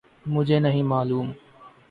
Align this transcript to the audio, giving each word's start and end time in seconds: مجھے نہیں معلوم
مجھے 0.25 0.59
نہیں 0.59 0.83
معلوم 0.83 1.31